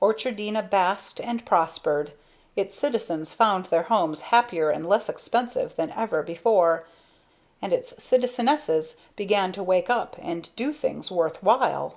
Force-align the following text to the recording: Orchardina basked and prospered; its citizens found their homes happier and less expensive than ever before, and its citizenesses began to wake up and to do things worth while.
Orchardina 0.00 0.62
basked 0.62 1.20
and 1.20 1.44
prospered; 1.44 2.12
its 2.54 2.76
citizens 2.76 3.34
found 3.34 3.66
their 3.66 3.82
homes 3.82 4.20
happier 4.20 4.70
and 4.70 4.88
less 4.88 5.08
expensive 5.08 5.74
than 5.74 5.90
ever 5.90 6.22
before, 6.22 6.86
and 7.60 7.72
its 7.72 7.92
citizenesses 8.00 8.98
began 9.16 9.50
to 9.50 9.62
wake 9.64 9.90
up 9.90 10.14
and 10.22 10.44
to 10.44 10.50
do 10.54 10.72
things 10.72 11.10
worth 11.10 11.42
while. 11.42 11.96